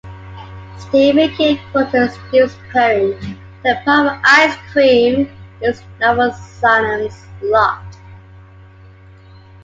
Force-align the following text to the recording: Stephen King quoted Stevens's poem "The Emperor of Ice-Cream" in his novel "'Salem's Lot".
Stephen 0.79 1.29
King 1.35 1.59
quoted 1.71 2.09
Stevens's 2.09 2.57
poem 2.73 3.11
"The 3.61 3.77
Emperor 3.81 4.15
of 4.15 4.21
Ice-Cream" 4.25 5.27
in 5.29 5.37
his 5.61 5.83
novel 5.99 6.31
"'Salem's 6.31 7.23
Lot". 7.43 7.83